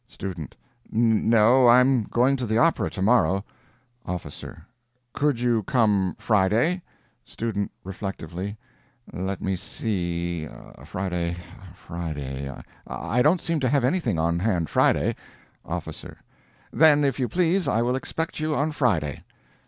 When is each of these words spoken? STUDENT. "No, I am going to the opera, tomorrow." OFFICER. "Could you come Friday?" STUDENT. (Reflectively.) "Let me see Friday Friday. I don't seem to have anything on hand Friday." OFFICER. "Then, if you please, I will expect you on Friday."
STUDENT. 0.07 0.55
"No, 0.89 1.67
I 1.67 1.79
am 1.79 2.05
going 2.05 2.35
to 2.37 2.47
the 2.47 2.57
opera, 2.57 2.89
tomorrow." 2.89 3.45
OFFICER. 4.07 4.65
"Could 5.13 5.39
you 5.39 5.61
come 5.61 6.15
Friday?" 6.17 6.81
STUDENT. 7.23 7.69
(Reflectively.) 7.83 8.57
"Let 9.13 9.43
me 9.43 9.55
see 9.55 10.47
Friday 10.85 11.35
Friday. 11.75 12.51
I 12.87 13.21
don't 13.21 13.41
seem 13.41 13.59
to 13.59 13.69
have 13.69 13.83
anything 13.83 14.17
on 14.17 14.39
hand 14.39 14.71
Friday." 14.71 15.15
OFFICER. 15.65 16.17
"Then, 16.73 17.03
if 17.03 17.19
you 17.19 17.27
please, 17.29 17.67
I 17.67 17.83
will 17.83 17.95
expect 17.95 18.39
you 18.39 18.55
on 18.55 18.71
Friday." 18.71 19.23